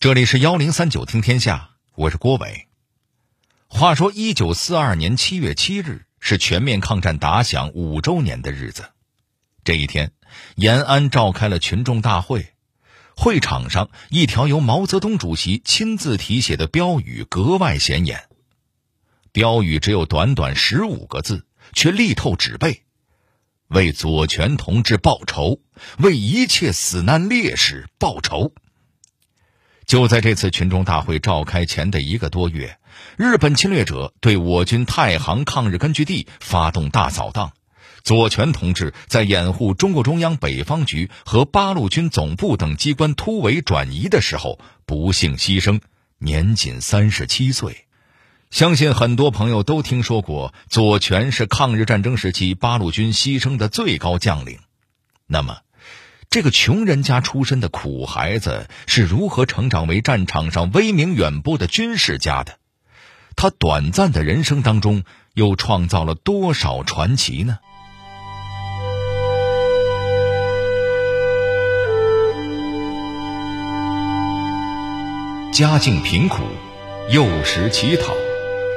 [0.00, 2.68] 这里是幺零三九听天下，我是郭伟。
[3.66, 8.90] 话说，一九四二年七月七日是全面抗战打响五周年的日子。
[9.64, 10.12] 这一天，
[10.54, 12.54] 延安召开了群众大会，
[13.16, 18.28] 会场上一条由毛泽东主席亲自题写的标语格外显眼。
[19.32, 22.84] 标语只有短短十五个字，却力透纸背
[23.66, 25.60] ：“为左权同志报仇，
[25.98, 28.54] 为一切死难烈士报仇。”
[29.88, 32.78] 就在这次群众大会召开前的一个多月，
[33.16, 37.52] 日本侵略者对我军太行抗日根据地发动大扫荡。
[38.04, 45.80] 左权同志在掩护中共中央北方局和八路军总部等机关突围转移的时候，不幸牺牲，
[46.18, 47.86] 年仅三十七岁。
[48.50, 54.58] 相信很多朋友都听说过，左权是抗日战争时期八路军牺牲的最高将领。
[55.26, 55.60] 那么，
[56.30, 62.58] 这个穷人家出身的苦孩子是如何成长为战场上威名远播的军事家的？
[63.34, 67.58] 他短暂的人生当中又创造了多少传奇呢？
[75.50, 76.42] 家境贫苦，
[77.08, 78.12] 幼时乞讨，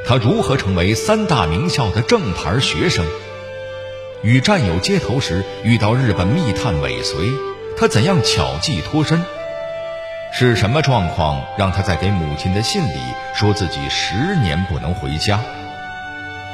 [0.08, 3.06] 他如何成为三大名校的正牌学生？
[4.24, 7.28] 与战友接头时遇到日本密探尾随，
[7.76, 9.20] 他怎样巧计脱身？
[10.32, 13.00] 是什么状况让他在给母亲的信里
[13.34, 15.40] 说自己十年不能回家？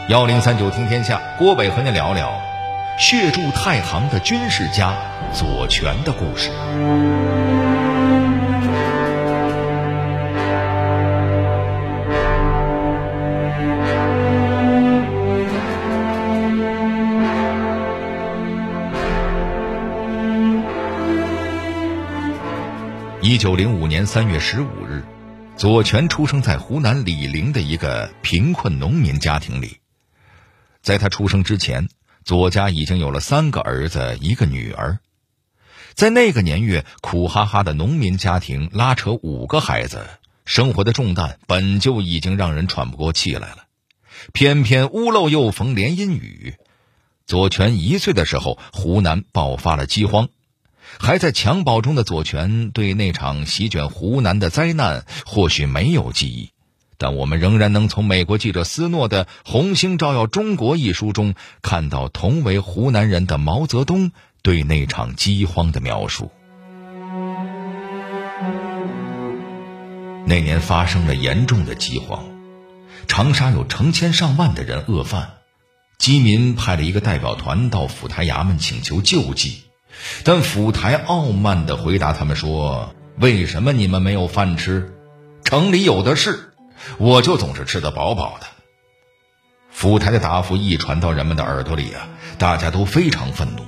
[0.07, 2.41] 幺零三九听天下，郭伟和您聊聊
[2.97, 4.93] 血铸太行的军事家
[5.33, 6.49] 左权的故事。
[23.37, 25.05] 一九零五年三月十五日，
[25.55, 29.77] 左权出生在湖南醴陵的一个贫困农民家庭里。
[30.81, 31.87] 在他出生之前，
[32.25, 34.97] 左家已经有了三个儿子，一个女儿。
[35.93, 40.07] 在那个年月，苦哈哈的农民家庭拉扯五个孩子，
[40.43, 43.65] 生活的重担本就已经让人喘不过气来了。
[44.33, 46.55] 偏偏屋漏又逢连阴雨，
[47.27, 50.27] 左权一岁的时候，湖南爆发了饥荒。
[50.99, 56.51] 还在襁褓中的左权对那场席卷湖南的灾难或许没有记忆，
[56.97, 64.11] 但我们仍然能从美国记者斯诺的《红星照耀中国》一书中看到同为湖南人的毛泽东
[64.41, 66.31] 对那场饥荒的描述。
[70.25, 72.25] 那年发生了严重的饥荒，
[73.07, 75.35] 长沙有成千上万的人饿饭，
[75.97, 79.66] 饥民派了一个代表团到府台衙门请求救济。
[80.23, 84.93] 但府台傲慢地回答他们说：“为什么你们没有饭吃？
[85.43, 86.53] 城里有的是，
[86.97, 88.47] 我就总是吃得饱饱的。”
[89.71, 93.63] 府台的答复一传到人们的耳朵里啊，大家都非常愤怒。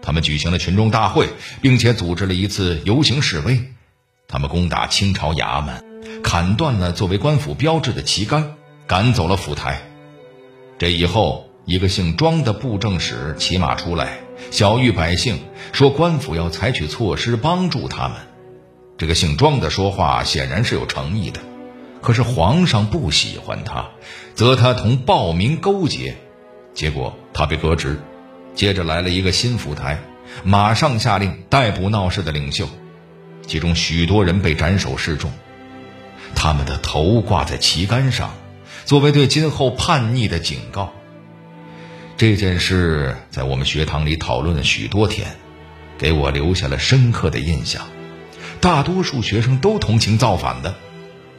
[0.00, 1.28] 他们举行了群众大会，
[1.60, 3.72] 并且组织了一次游行示威。
[4.28, 8.54] 他们攻打清朝衙门，砍断了作为官府标志的旗杆，
[8.86, 9.82] 赶走了府台。
[10.78, 14.18] 这以后，一个姓庄的布政使骑马出来。
[14.50, 15.38] 小谕百姓
[15.72, 18.18] 说，官府要采取措施帮助他们。
[18.98, 21.40] 这个姓庄的说话显然是有诚意的，
[22.02, 23.88] 可是皇上不喜欢他，
[24.34, 26.16] 责他同暴民勾结，
[26.74, 28.00] 结果他被革职。
[28.54, 30.00] 接着来了一个新府台，
[30.44, 32.68] 马上下令逮捕闹事的领袖，
[33.46, 35.32] 其中许多人被斩首示众，
[36.36, 38.32] 他们的头挂在旗杆上，
[38.84, 40.92] 作为对今后叛逆的警告。
[42.26, 45.36] 这件事在我们学堂里讨论了许多天，
[45.98, 47.86] 给我留下了深刻的印象。
[48.62, 50.74] 大多数学生都同情造反的，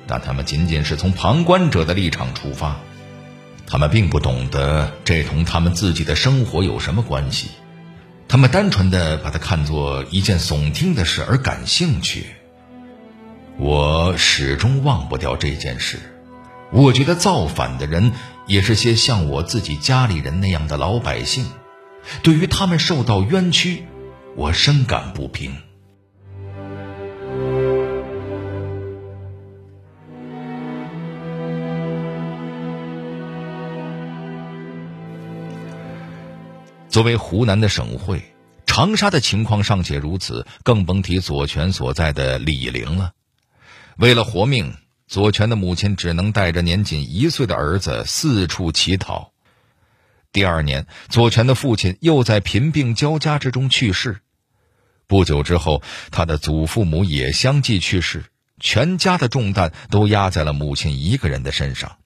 [0.05, 2.77] 但他们仅仅是从旁观者的立场出发，
[3.65, 7.47] 他们并不懂得这同他们自己的生活有什么关系。
[8.27, 12.27] 他们单纯的把它看作一件耸听的事而感兴趣。
[13.57, 15.97] 我始终忘不掉这件事。
[16.71, 18.11] 我觉得造反的人。
[18.47, 21.47] 也是些像我自己家里人那样的老百姓，
[22.21, 23.83] 对于他们受到冤屈，
[24.35, 25.55] 我深感不平。
[36.87, 38.21] 作为湖南的省会，
[38.67, 43.11] 长沙的情况尚且如此，更甭提左权所在的醴陵了。
[43.97, 44.75] 为了活命。
[45.07, 49.31] 左权的母亲只能带着年仅一岁的儿子四处乞讨。
[50.31, 54.21] 第二年，左权的父亲又在贫病交加之中去世。
[55.07, 58.25] 不久之后，他的祖父母也相继去世，
[58.59, 61.97] 全家的重担都压在了母亲一个人的身上。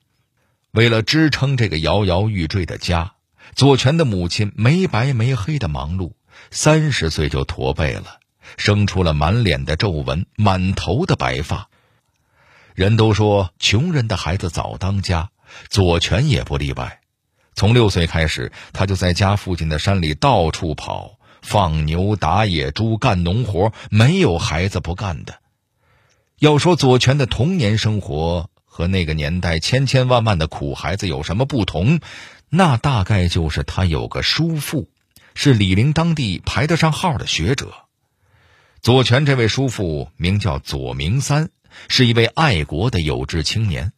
[0.70, 3.14] 为了支撑这个摇摇欲坠的家，
[3.56, 6.12] 左权的母亲没白没黑的忙碌，
[6.50, 8.20] 三十岁就驼背了，
[8.58, 11.68] 生出了满脸的皱纹、满头的白发。
[12.80, 15.28] 人都说穷人的孩子早当家，
[15.68, 17.02] 左权也不例外。
[17.54, 25.40] 从六岁开始，他就在家附近的山里到处跑，放牛、打野猪、干农活，没有孩子不干的。
[26.38, 32.00] 要说左权的童年生活和那个年代千千万万的苦孩子有什么不同，
[32.48, 34.88] 那大概就是他有个叔父，
[35.34, 37.74] 是李陵当地排得上号的学者。
[38.80, 41.50] 左权这位叔父名叫左明三，
[41.88, 43.92] 是一位爱国的有志青年。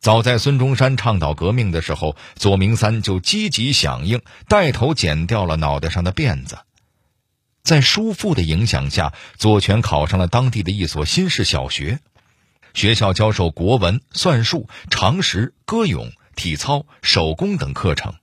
[0.00, 6.58] 早在孙中山倡导革命的时候，左明三就积极响应，带头剪掉了脑袋上的辫子。
[7.64, 11.98] 在叔父的影响下，左权考上了当地的一所新式小学。
[12.74, 18.14] 学校教授国文、算术、常识、歌咏、体操、手工等课程，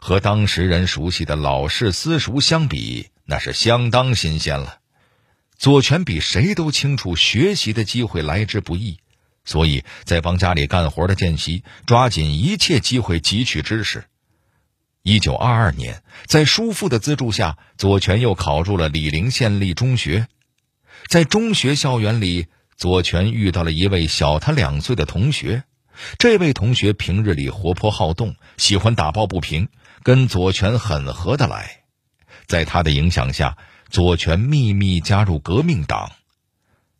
[0.00, 4.78] 和当时人熟悉的老式私塾相比，那是相当新鲜了。
[5.58, 8.98] 左权比谁都清楚，学习的机会来之不易。
[9.44, 14.04] 所以在帮家里干活的间隙，抓紧一切机会汲取知识。
[15.02, 20.26] 一九二二年，在叔父的资助下，左权又考入了醴陵县立中学。
[21.06, 25.62] 在中学校园里，左权遇到了一位小他两岁的同学。
[26.18, 29.68] 这位同学平日里活泼好动，喜欢打抱不平，
[30.02, 31.84] 跟左权很合得来。
[32.46, 33.56] 在他的影响下，
[33.96, 36.12] 左权秘密加入革命党。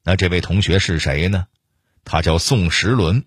[0.02, 1.44] 那这位同学是谁呢？
[2.06, 3.25] 他叫宋时轮，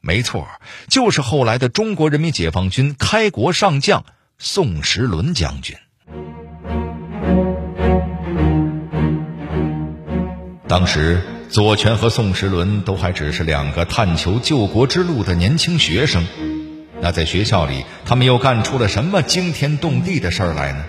[0.00, 0.46] 没错，
[0.88, 4.04] 就是后来的中国人民解放军开国上将
[4.38, 5.76] 宋时轮将军。
[10.68, 11.20] 当时，
[11.50, 16.24] 左权和宋时轮都还只是两个探求救国之路的年轻学生。
[17.00, 20.84] 那在学校里，他们又干出了什么惊天动地的事儿来呢？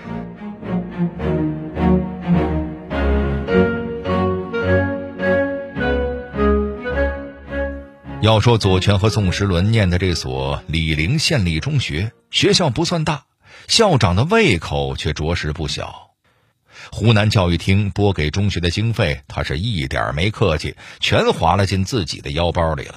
[8.26, 13.26] 要说左权和宋时轮念的这所醴陵县立中学，学校不算大，
[13.68, 16.10] 校长的胃口却着实不小。
[16.90, 22.96] 湖南教育厅拨给中学的经费，他是一点没客气，全划了进自己的腰包里了。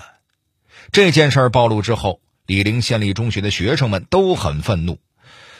[0.91, 4.97] 这件事暴露之后，醴陵县立中学的学生们都很愤怒。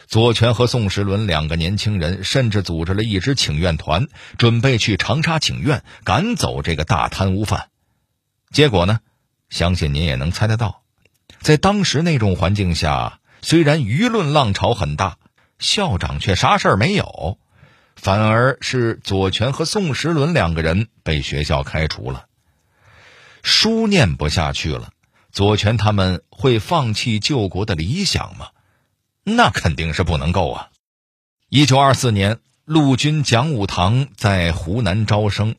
[0.07, 4.07] 左权和宋时轮两个年轻人甚至组织了一支请愿团，
[4.39, 7.67] 准备去长沙请愿，赶走这个大贪污犯。
[8.51, 9.01] 结果呢？
[9.49, 10.83] 相信您也能猜得到，
[11.41, 15.17] 在当时那种环境下，虽然舆论浪潮很大，
[15.57, 17.37] 校长却啥事儿没有，
[17.95, 22.25] 反而是左权和宋时轮两个人被学校开除了。
[23.41, 24.91] 书念不下去了，
[25.31, 28.49] 左权他们会放弃救国的理想吗？
[29.23, 30.69] 那肯定是不能够啊！
[31.49, 35.55] 一九二四年，陆军讲武堂在湖南招生，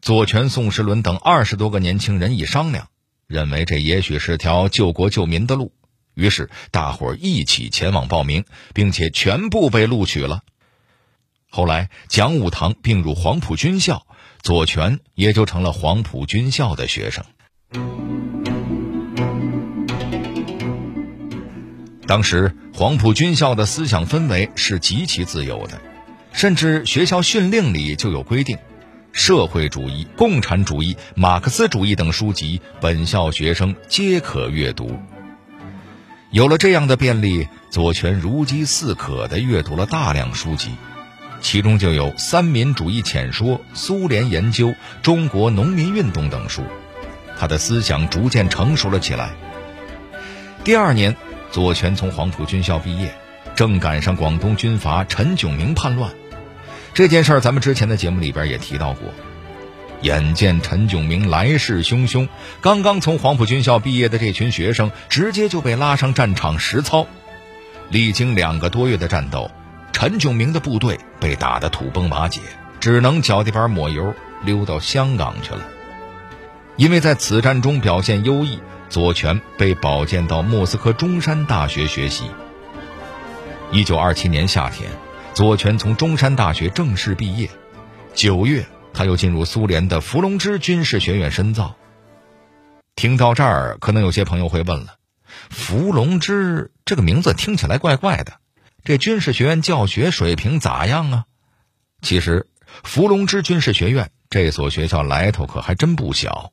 [0.00, 2.88] 左权、宋时轮等二十多个年轻人一商量。
[3.34, 5.72] 认为这也许是条救国救民的路，
[6.14, 10.42] 于是大伙儿一起前往报名，并且全部被录取了。
[11.50, 14.06] 后来讲武堂并入黄埔军校，
[14.40, 17.24] 左权也就成了黄埔军校的学生。
[22.06, 25.80] 当时黄埔军校的思想氛围是极其自由的，
[26.32, 28.56] 甚至学校训令里就有规定。
[29.14, 34.98] 社会主义、共产主义、马克思主义等书籍，本校学生皆可阅读。
[36.32, 40.72] 有了这样的便利，左权如饥似渴地阅读了大量书籍，
[41.40, 44.66] 其中就有《三民主义浅说》《苏联研究》
[45.00, 46.64] 《中国农民运动》等书，
[47.38, 49.30] 他的思想逐渐成熟了起来。
[50.64, 51.14] 第二年，
[51.52, 53.14] 左权从黄埔军校毕业，
[53.54, 56.12] 正赶上广东军阀陈炯明叛乱。
[56.94, 59.12] 这件事儿，咱们之前的节目里边也提到过。
[60.02, 62.28] 眼见陈炯明来势汹汹，
[62.60, 67.06] 刚刚从黄埔军校毕业的这群学生，直接就被拉上战场实操。
[67.90, 69.50] 历经两个多月的战斗，
[69.92, 72.40] 陈炯明的部队被打得土崩瓦解，
[72.78, 75.66] 只能脚底板抹油，溜到香港去了。
[76.76, 82.24] 因为在此战中表现优异，左权被保荐到莫斯科中山大学学习。
[83.72, 84.88] 一九二七年夏天。
[85.34, 87.50] 左权从中山大学正式毕业，
[88.14, 91.74] 九月他又进入苏联的伏龙芝军事学院深造。
[92.94, 94.94] 听到这儿，可能有些朋友会问了
[95.50, 98.34] ：“伏龙芝这个名字听起来怪怪的，
[98.84, 101.24] 这军事学院教学水平咋样啊？”
[102.00, 102.46] 其实，
[102.84, 106.52] 伏龙芝军事学院这所学校来头可还真不小，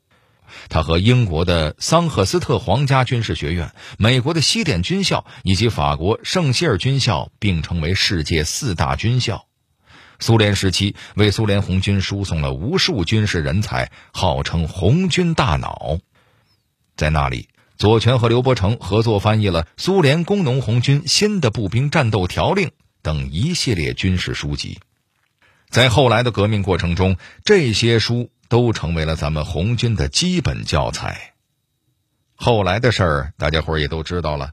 [0.69, 9.45] 它和英国的桑赫斯特皇家军事学院、美国的西点军校以及法国圣希尔军校并称为世界四大军校。
[10.19, 15.97] 苏联时期为苏联红军输送了无数军事人才，号称“红军大脑”。
[16.95, 22.69] 在那里，左权和刘伯承合作翻译了苏联工农红军新的步兵战斗条令
[23.01, 24.79] 等一系列军事书籍。
[25.71, 31.31] 在后来的革命过程中，这些书都成为了咱们红军的基本教材。
[32.35, 34.51] 后来的事儿，大家伙儿也都知道了。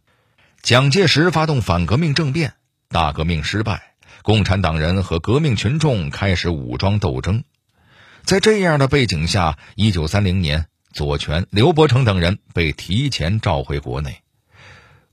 [0.63, 2.55] 蒋介石发动反革命政变，
[2.89, 7.43] 大革命失败，共产党人和革命群众开始武装斗争。
[8.23, 14.23] 在这样的背景下，一九三零年，左权、刘伯承等人被提前召回国内，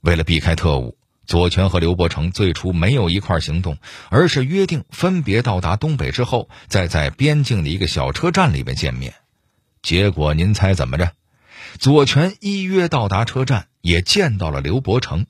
[0.02, 0.96] 为了避开特务。
[1.26, 3.78] 左权和刘伯承最初没有一块行动，
[4.10, 9.16] 而是约定分别到达东北之后，再在边境的一个小车站里面见面。
[9.82, 11.12] 结果您猜怎么着？
[11.80, 15.26] 左权依约到达车站，也见到了刘伯承。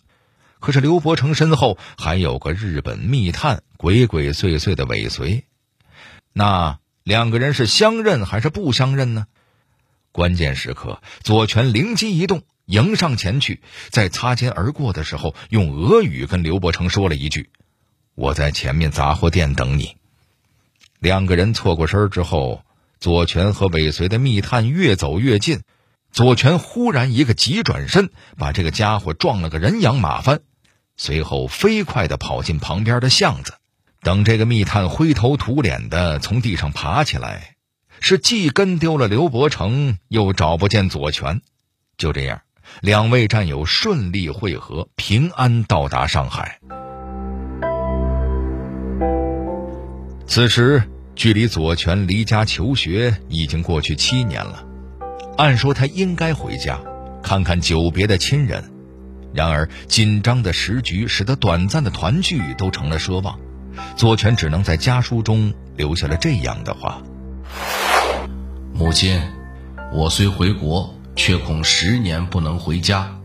[0.59, 5.45] 可是刘伯承身后还有个日本密探鬼鬼祟祟的尾随。
[6.33, 9.27] 那两个人是相认还是不相认呢？
[10.11, 12.43] 关键时刻，左权灵机一动。
[12.65, 17.49] 迎上前去，在擦肩而过的时候，用俄语跟刘伯承说了一句
[18.15, 19.97] ：“我在前面杂货店等你。”
[20.99, 22.63] 两个人错过身之后，
[22.99, 25.61] 左权和尾随的密探越走越近。
[26.11, 30.39] 左权忽然一个急转身，把这个家伙撞了个人仰马翻，
[30.95, 33.55] 随后飞快地跑进旁边的巷子。
[34.01, 37.57] 等这个密探灰头土脸的从地上爬起来，
[37.99, 41.41] 是既跟丢了刘伯承，又找不见左权。
[41.97, 42.41] 就这样。
[42.81, 46.59] 两位战友顺利会合，平安到达上海。
[50.27, 50.83] 此时，
[51.15, 54.65] 距离左权离家求学已经过去七年了。
[55.37, 56.79] 按说他应该回家，
[57.23, 58.63] 看看久别的亲人。
[59.33, 63.39] 然而，紧张的时局使得短暂的团聚都成了奢望。
[63.95, 67.01] 左权只能在家书中留下了这样的话
[68.73, 69.21] ：“母亲，
[69.93, 73.17] 我虽回国。”却恐十年不能回家，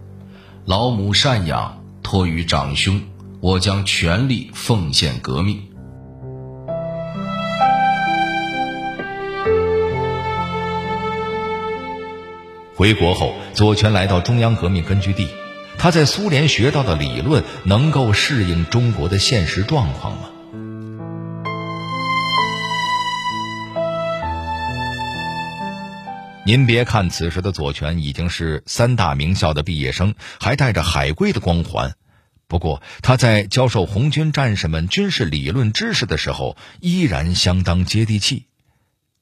[0.64, 3.02] 老母赡养，托于长兄，
[3.40, 5.62] 我将全力奉献革命。
[12.76, 15.28] 回国后，左权来到中央革命根据地，
[15.76, 20.30] 他在苏联学到的理论能够适应中国的现实状况吗？
[26.50, 31.92] 您别看此时的左权已经是三大名校的毕业生，还带着海归的光环，
[32.49, 38.47] 不过他在教授红军战士们军事理论知识的时候，依然相当接地气。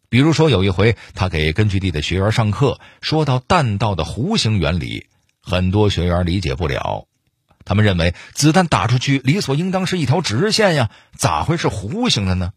[0.08, 5.04] 比如说，有一回他给根据地的学员上课，说到弹道的弧形原理，
[5.42, 7.08] 很多学员理解不了，
[7.66, 12.52] 他们认为子弹打出去理所应当是一条直线呀，咋会是弧形的呢？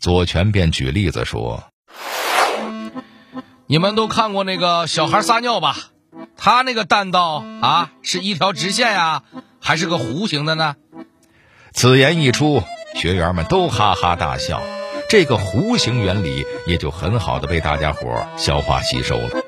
[0.00, 1.62] 左权便举例子说。
[3.70, 5.76] 你们都看过那个小孩撒尿吧？
[6.36, 9.22] 他那个弹道啊，是一条直线呀，
[9.60, 10.74] 还是个弧形的呢？
[11.72, 12.64] 此言一出，
[12.96, 14.60] 学员们都哈哈大笑，
[15.08, 19.40] 这个弧形原理也就很好的被大家伙消化吸收了。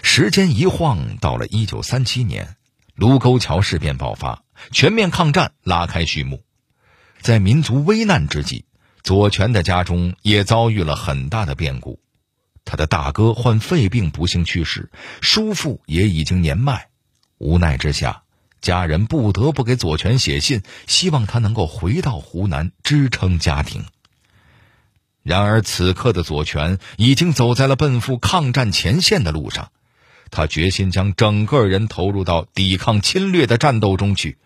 [0.00, 2.56] 时间一晃到了一九三七年，
[2.94, 4.40] 卢沟桥事变爆发。
[4.70, 6.42] 全面抗战拉开序幕，
[7.20, 8.64] 在民族危难之际，
[9.02, 12.00] 左权的家中也遭遇了很大的变故。
[12.64, 14.90] 他的大哥患肺病不幸去世，
[15.20, 16.88] 叔父也已经年迈，
[17.38, 18.22] 无奈之下，
[18.60, 23.84] 家人不得不给左权写信，希望他能够回到湖南支撑家庭。
[25.22, 29.72] 然而此刻的左权已经走在了奔赴抗战前线的路上，
[30.30, 34.38] 他决心将整个人投入到抵抗侵略的战斗中去。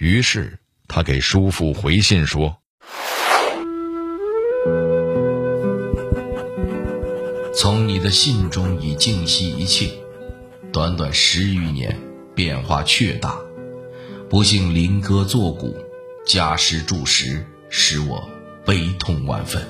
[0.00, 2.56] 于是，他给叔父回信说
[7.54, 9.90] ：“从你的信中已尽析一切，
[10.72, 12.00] 短短十余年，
[12.34, 13.38] 变化却大。
[14.30, 15.76] 不幸林哥作古，
[16.24, 18.26] 家师注石，使我
[18.64, 19.62] 悲痛万分。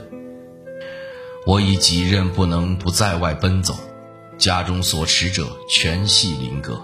[1.45, 3.75] 我已几任不能不在外奔走，
[4.39, 6.81] 家中所持者全系林哥。”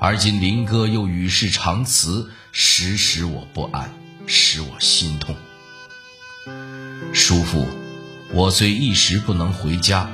[0.00, 3.92] 而今林哥又与世长辞，时使我不安，
[4.26, 5.34] 使我心痛。
[7.12, 7.66] 叔父，
[8.32, 10.08] 我虽一时不能回家，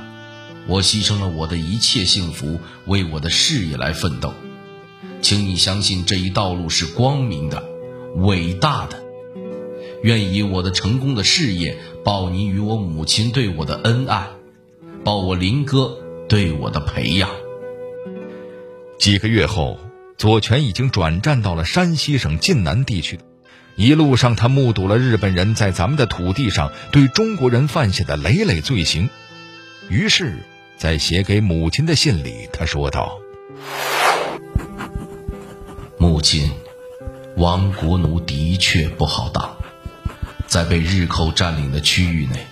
[0.67, 4.33] 我牺牲了我的一切幸福，为我的事业来奋斗。
[5.21, 7.63] 请你相信这一道路是光明的、
[8.17, 9.03] 伟大的。
[10.03, 14.29] 愿以我的成功的事业报你与我母亲对我的恩爱，
[15.05, 17.31] 报我林哥对我的培养。
[19.05, 19.79] 几个月后，
[20.17, 23.21] 左权已经转战到了山西省晋南地区。
[23.77, 29.11] 一路上，他目睹了日本人在咱们的土地上对中国人犯下的累累罪行。
[29.91, 30.39] 于是，
[30.79, 33.19] 在写给母亲的信里，他说道
[36.01, 36.51] ：“母亲，
[37.37, 39.55] 亡国奴的确不好当。
[40.47, 42.47] 在被日寇占领的区域内，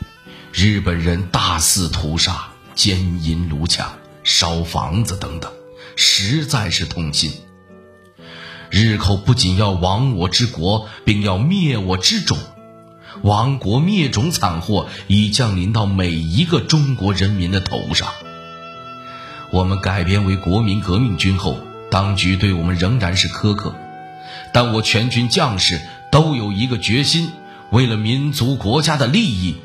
[0.52, 3.90] 日本人大肆屠杀、奸淫掳抢、
[4.22, 5.50] 烧房子等等，
[5.96, 7.32] 实在是痛心。
[8.70, 12.38] 日寇不仅要亡我之国，并要灭我之种。”
[13.22, 18.08] 亡国灭种惨祸已降临到每一个中国人民的头上。
[19.52, 21.58] 我们改编为国民革命军后，
[21.90, 23.76] 当局对我们仍然是苛刻，
[24.52, 25.80] 但我全军将士
[26.10, 27.30] 都有一个决心：
[27.70, 29.56] 为了民族国家的利益，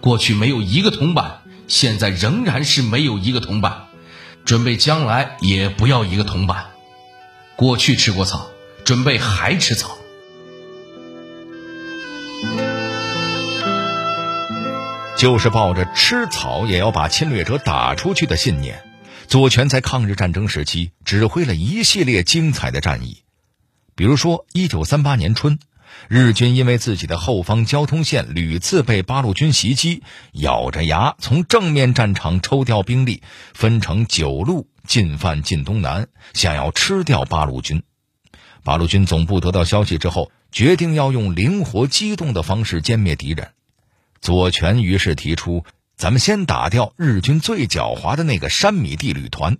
[0.00, 3.85] 过去没有一个铜板，现在仍然是没有一个铜板，
[4.46, 6.66] 准备将来也不要一个铜板。
[7.56, 8.48] 过去吃过草，
[8.84, 9.98] 准备还吃草。
[15.16, 18.84] 就是抱着吃草也要把侵略者打出去的信念，
[19.26, 23.22] 左权在抗日战争时期指挥了一系列精彩的战役。
[23.96, 25.58] 比如说，一九三八年春，
[26.08, 33.22] 日军因为自己的后方交通线屡次被八路军袭击，咬着牙从正面战场抽调兵力，
[33.54, 37.82] 分成九路进犯晋东南，想要吃掉八路军。
[38.62, 43.50] 八路军总部得到消息之后，决定要用灵活机动的方式歼灭敌人。
[44.20, 45.64] 左权于是提出
[45.96, 49.58] ：“咱们先打掉日军最狡猾的那个山米地旅团。”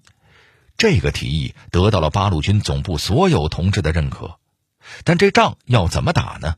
[0.79, 4.39] 这个提议得到了八路军总部所有同志的认可。
[5.05, 6.55] 但这仗要怎么打呢？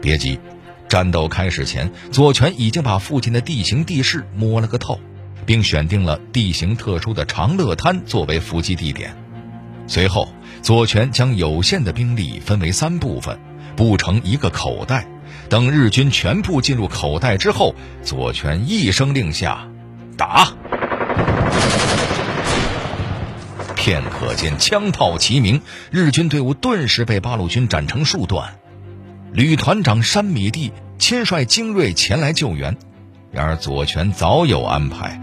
[0.00, 0.38] 别急，
[0.88, 5.00] 战斗开始前，左权已经把附近的地形地势摸了个透，
[5.46, 9.16] 并选定了地形特殊的长乐滩作为伏击地点。
[9.86, 10.28] 随后，
[10.62, 13.38] 左权将有限的兵力分为三部分，
[13.76, 15.06] 布成一个口袋。
[15.48, 19.68] 等日军全部进入口袋之后，左权一声令下，
[20.16, 20.54] 打。
[23.84, 28.54] 片刻间，枪炮齐鸣，日军队伍顿时被八路军斩成数段。
[29.30, 32.78] 旅团长山米地亲率精锐前来救援，
[33.30, 35.20] 然而左权早有安排，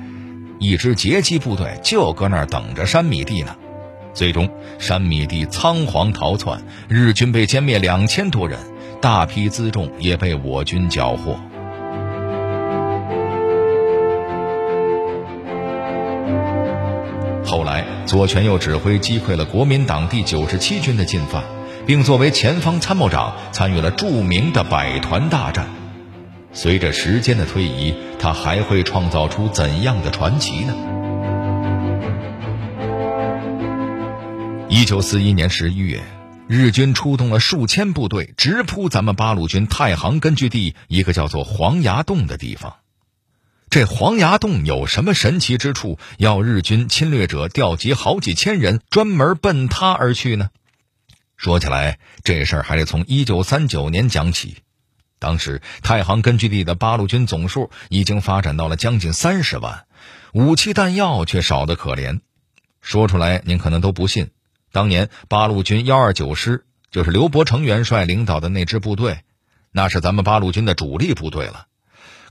[0.59, 3.55] 一支截击部队就搁那儿等着山米地呢。
[4.13, 4.47] 最终，
[4.77, 8.59] 山米地仓皇逃窜，日军被歼灭两千多人。
[9.01, 11.39] 大批辎重也被我军缴获。
[18.11, 21.45] 左权又指挥击溃了国民党第九十七军的进犯，
[21.87, 25.65] 并作为前方参谋长参与了著名的百团大战。
[26.51, 30.75] 随着时间的推移，他还会创造出怎样的传奇呢？
[34.67, 36.01] 一九四一年十一月。
[36.49, 42.73] 日军出动了数千部队，直扑咱们八路军太行根据地一个叫做黄崖洞的地方。
[43.71, 50.49] 这黄崖洞有什么神奇之处，要日军侵略者调集好几千人专门奔它而去呢？
[51.37, 54.57] 说起来，这事儿还得从一九三九年讲起。
[55.19, 59.85] 当时太行根据地的八路军总数已经发展到了将近三十万，
[60.33, 62.19] 武器弹药却少得可怜。
[62.81, 64.31] 说出来您可能都不信。
[64.73, 69.21] 当年八路军幺二九师就是刘伯承元帅领导的那支部队，
[69.71, 71.67] 那是咱们八路军的主力部队了。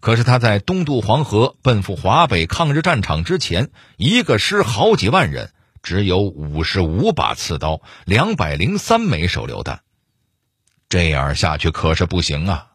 [0.01, 9.83] 可是他在东渡黄河奔赴华北抗日战场之前，一个师好几万人，只有五十五把刺刀，两百零三枚手榴弹。
[10.89, 12.67] 这样下去可是不行啊！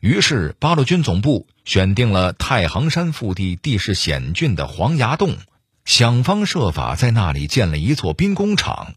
[0.00, 5.38] 于是八路军总部选定了太行山腹地地势险峻的黄崖洞，
[5.86, 8.94] 想方设法在那里建了一座兵工厂。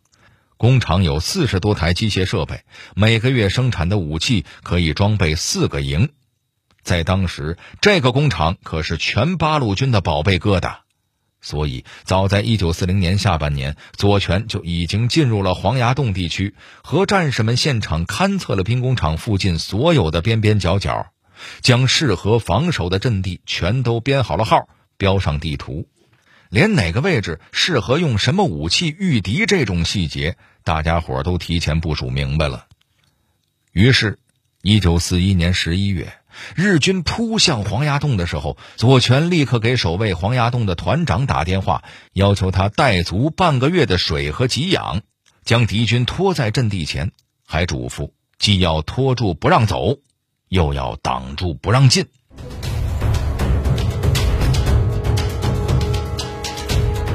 [0.57, 2.63] 工厂有四十多台机械设备，
[2.95, 6.09] 每个月生产的武器可以装备四个营。
[6.87, 10.77] 在当时，这个工厂可是全八路军的宝贝疙瘩。
[11.41, 21.11] 所以，早在一九四零年下半年，左权就已经进入了黄崖洞地区，和战士们现场勘测了兵工厂附近所有的边边角角，
[21.59, 25.89] 将适合防守的阵地全都编好了号，标上地图。
[26.49, 32.65] 连哪个位置适合用什么武器御敌这种细节，大家伙都提前部署明白了。
[33.73, 34.17] 于是，
[34.61, 36.13] 一九四一年十一月，
[36.55, 45.01] 日军扑向黄崖洞的时候，左权立刻给守卫黄崖洞的团长打电话，要求他带足半个月的水和给养，
[45.43, 47.11] 将敌军拖在阵地前，
[47.45, 49.97] 还嘱咐既要拖住不让走，
[50.49, 52.05] 又要挡住不让进。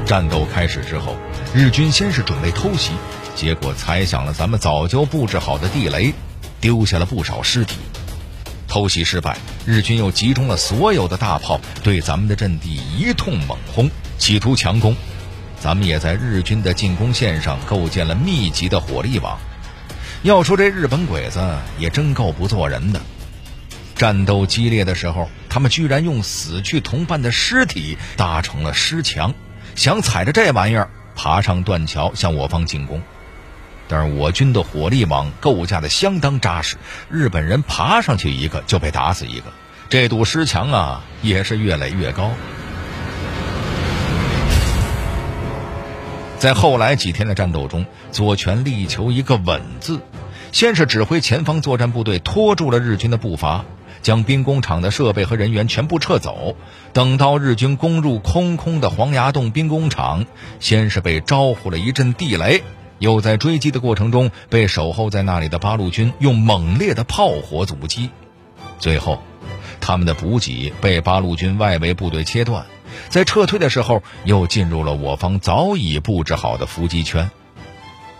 [0.05, 1.15] 战斗开始之后，
[1.55, 2.91] 日军先是准备偷袭，
[3.35, 6.13] 结果踩响了咱们早就布置好的地雷，
[6.59, 7.77] 丢下了不少尸体。
[8.73, 14.95] 偷袭失败，日军又集中了所有的大炮，对咱们的阵地一通猛轰，企图强攻。
[15.59, 19.37] 咱们也在日军的进攻线上构建了密集的火力网。
[20.23, 21.39] 要说这日本鬼子
[21.77, 22.99] 也真够不做人的，
[23.95, 29.35] 战斗激烈的时候，他们居然用死去同伴的尸体搭成了尸墙，
[29.75, 33.03] 想踩着这玩意儿爬上断桥向我方进攻。
[33.87, 36.77] 但是我军的火力网构架的相当扎实，
[37.09, 39.45] 日本人爬上去一个就被打死一个，
[39.89, 42.31] 这堵尸墙啊也是越垒越高。
[46.39, 50.01] 在后来几天的战斗中，左权力求一个稳字，
[50.51, 53.63] 先是指挥前方作战部队拖住了日军的步伐，
[54.01, 56.57] 将兵工厂的设备和人员全部撤走。
[56.91, 60.25] 等到日军攻入空空的黄崖洞兵工厂，
[60.59, 62.63] 先是被招呼了一阵地雷。
[63.03, 68.09] 又在追击的过程中被守候在那里的八路军用猛烈的炮火阻击，
[68.79, 69.21] 最后，
[69.81, 72.65] 他们的补给被八路军外围部队切断，
[73.09, 77.29] 在撤退的时候又进入了我方早已布置好的伏击圈。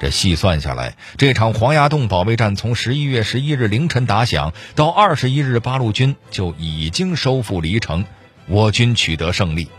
[0.02, 8.04] 这细算下来，这场黄崖洞保卫战从十一月十一日凌晨打响到二十一日，八路军就已经收复黎城，
[8.48, 9.69] 我军取得胜利。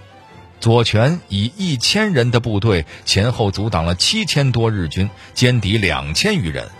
[0.64, 6.70] 左权以一千人的部队前后阻挡了七千多日军，歼敌两千余人，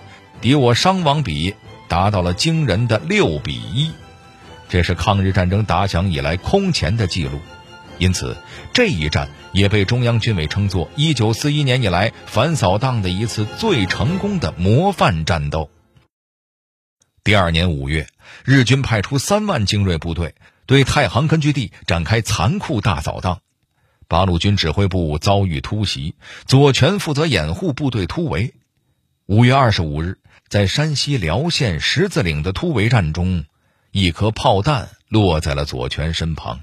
[0.41, 1.55] 敌我伤亡比
[1.87, 3.91] 达到了惊人的六比一，
[4.71, 7.43] 这是抗日战争打响以来空前的记录。
[7.99, 8.39] 因此，
[8.73, 15.69] 这一战也被中央军委称作一九四一年以来反扫荡的一次最成功的模范战斗。
[17.23, 18.07] 第二年五月，
[18.47, 23.41] 日军派出三万精锐部队对太行根据地展开残酷大扫荡。
[24.09, 26.15] 八路军指挥部遭遇突袭，
[26.47, 28.55] 左权负责掩护部队突围。
[29.27, 33.45] 五月二十五日，在山西辽县十字岭的突围战中，
[33.91, 36.61] 一颗炮弹落在了左权身旁。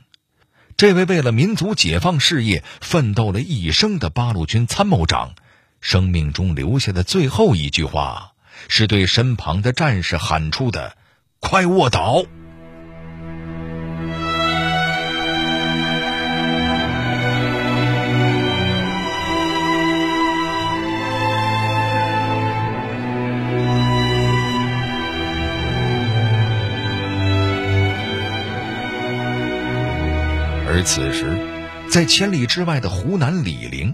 [0.77, 5.33] 这位为了民族解放事业奋斗了一生的八路军参谋长，
[5.79, 8.33] 生命中留下的最后一句话，
[8.67, 10.95] 是对身旁的战士喊出的
[11.39, 12.23] ：“快卧倒！”
[30.73, 31.37] 而此时，
[31.89, 33.93] 在千里之外的湖南醴陵，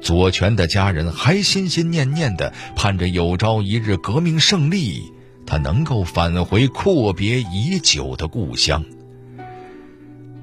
[0.00, 5.12] 左权的家人还心心念念的盼着有朝一日革命胜利，
[5.44, 8.82] 他能够返回阔别已久的故乡。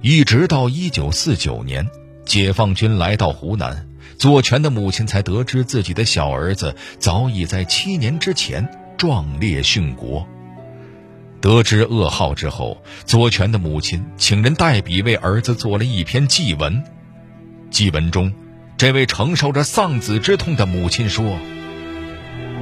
[0.04, 1.88] 一直到一九四九年，
[2.24, 3.88] 解放军来到湖南，
[4.20, 10.28] 左权的母亲才得知自己的小儿子早已在七年之前壮烈殉国。
[11.44, 16.86] 得知噩耗之后，左权的母亲请人代笔为儿子做了一篇祭文。
[17.70, 18.34] 祭文中，
[18.78, 21.38] 这位承受着丧子之痛的母亲说：“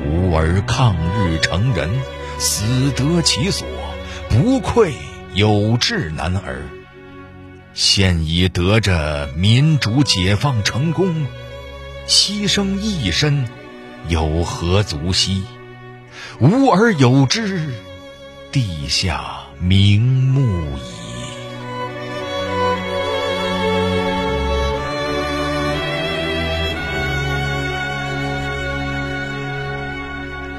[0.04, 1.92] 吾儿抗日成人，
[2.40, 3.68] 死得其所，
[4.32, 4.94] 不愧
[5.36, 6.64] 有志男儿。
[7.76, 11.28] 现已得着民主解放成功，
[12.08, 13.48] 牺牲一身，
[14.08, 15.44] 有何足惜？
[16.40, 17.70] 吾儿有之。”
[18.52, 20.42] 地下瞑目
[20.78, 20.82] 矣。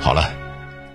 [0.01, 0.33] 好了，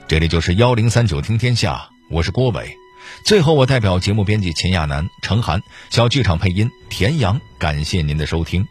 [0.08, 2.76] 这里就是幺零三九听天下，我是郭伟。
[3.24, 8.68] 最后，我代表节目编辑秦亚楠、程涵、小剧场配音田阳，感谢您的收听。